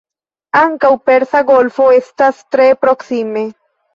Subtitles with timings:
[0.59, 3.45] Ankaŭ Persa Golfo estas tre proksime.